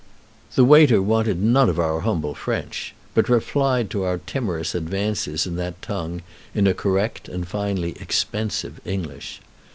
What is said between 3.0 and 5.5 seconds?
but replied to our timorous advances